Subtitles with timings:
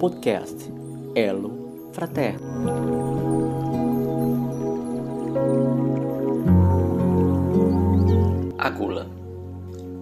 [0.00, 0.56] podcast
[1.14, 2.40] Elo Fraterno.
[8.56, 9.06] A gula.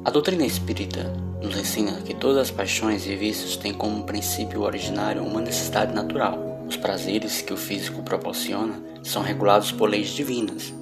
[0.05, 1.03] A doutrina espírita
[1.43, 6.65] nos ensina que todas as paixões e vícios têm como princípio originário uma necessidade natural.
[6.69, 10.73] Os prazeres que o físico proporciona são regulados por leis divinas,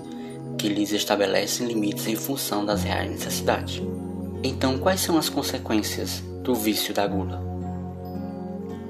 [0.58, 3.82] que lhes estabelecem limites em função das reais necessidades.
[4.44, 7.55] Então, quais são as consequências do vício da gula?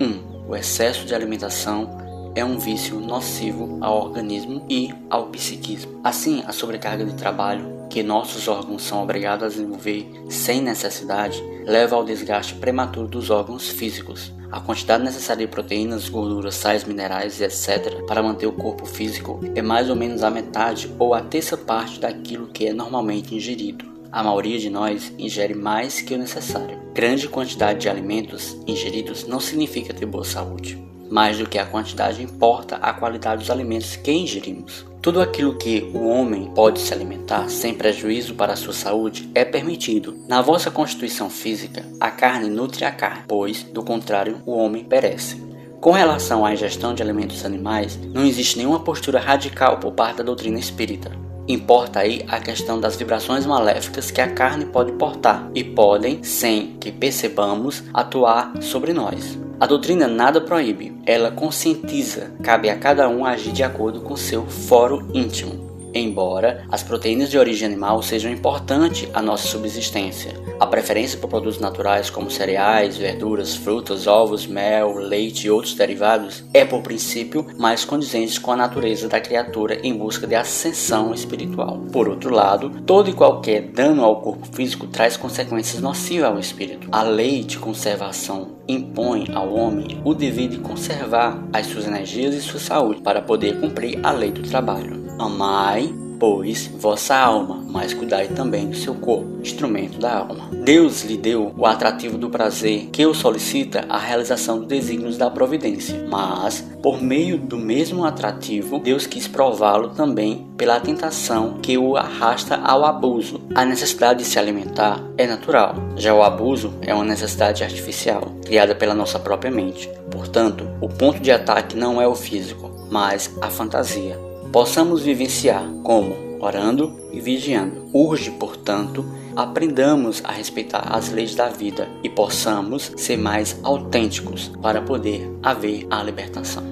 [0.01, 0.05] 1.
[0.05, 1.99] Um, o excesso de alimentação
[2.35, 6.01] é um vício nocivo ao organismo e ao psiquismo.
[6.05, 11.97] Assim, a sobrecarga de trabalho que nossos órgãos são obrigados a desenvolver sem necessidade leva
[11.97, 14.33] ao desgaste prematuro dos órgãos físicos.
[14.53, 18.05] A quantidade necessária de proteínas, gorduras, sais minerais etc.
[18.07, 21.99] para manter o corpo físico é mais ou menos a metade ou a terça parte
[21.99, 23.96] daquilo que é normalmente ingerido.
[24.11, 26.79] A maioria de nós ingere mais que o necessário.
[26.95, 30.83] Grande quantidade de alimentos ingeridos não significa ter boa saúde.
[31.11, 34.85] Mais do que a quantidade importa a qualidade dos alimentos que ingerimos.
[35.01, 39.45] Tudo aquilo que o homem pode se alimentar sem prejuízo para a sua saúde é
[39.45, 40.17] permitido.
[40.27, 45.41] Na vossa constituição física, a carne nutre a carne, pois, do contrário, o homem perece.
[45.81, 50.25] Com relação à ingestão de alimentos animais, não existe nenhuma postura radical por parte da
[50.25, 51.26] doutrina espírita.
[51.49, 56.77] Importa aí a questão das vibrações maléficas que a carne pode portar e podem, sem
[56.81, 59.39] que percebamos, atuar sobre nós.
[59.61, 64.45] A doutrina nada proíbe, ela conscientiza, cabe a cada um agir de acordo com seu
[64.47, 65.66] foro íntimo.
[65.99, 71.59] Embora as proteínas de origem animal sejam importantes à nossa subsistência, a preferência por produtos
[71.59, 77.83] naturais como cereais, verduras, frutas, ovos, mel, leite e outros derivados é, por princípio, mais
[77.83, 81.79] condizente com a natureza da criatura em busca de ascensão espiritual.
[81.91, 86.89] Por outro lado, todo e qualquer dano ao corpo físico traz consequências nocivas ao espírito.
[86.93, 92.43] A lei de conservação impõe ao homem o dever de conservar as suas energias e
[92.43, 95.06] sua saúde para poder cumprir a lei do trabalho.
[95.19, 100.51] Amai, pois, vossa alma, mas cuidai também do seu corpo, instrumento da alma.
[100.53, 105.31] Deus lhe deu o atrativo do prazer que o solicita a realização dos desígnios da
[105.31, 111.97] providência, mas, por meio do mesmo atrativo, Deus quis prová-lo também pela tentação que o
[111.97, 113.41] arrasta ao abuso.
[113.55, 118.75] A necessidade de se alimentar é natural, já o abuso é uma necessidade artificial, criada
[118.75, 119.89] pela nossa própria mente.
[120.11, 126.27] Portanto, o ponto de ataque não é o físico, mas a fantasia possamos vivenciar como
[126.41, 127.87] orando e vigiando.
[127.93, 134.81] Urge, portanto, aprendamos a respeitar as leis da vida e possamos ser mais autênticos para
[134.83, 136.65] poder haver a libertação.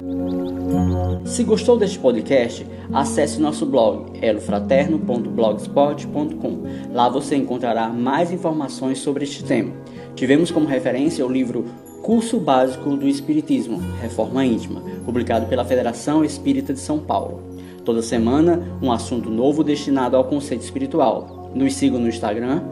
[1.25, 6.93] Se gostou deste podcast, acesse nosso blog elofraterno.blogspot.com.
[6.93, 9.73] Lá você encontrará mais informações sobre este tema.
[10.15, 11.65] Tivemos como referência o livro
[12.01, 17.54] Curso Básico do Espiritismo, Reforma Íntima, publicado pela Federação Espírita de São Paulo.
[17.85, 21.51] Toda semana, um assunto novo destinado ao conceito espiritual.
[21.53, 22.63] Nos siga no Instagram,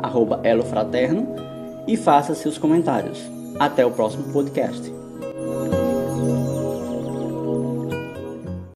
[0.44, 1.28] elofraterno,
[1.88, 3.22] e faça seus comentários.
[3.60, 5.03] Até o próximo podcast.